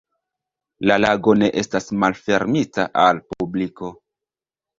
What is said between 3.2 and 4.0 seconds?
publiko.